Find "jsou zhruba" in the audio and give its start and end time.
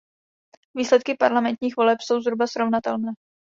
2.01-2.47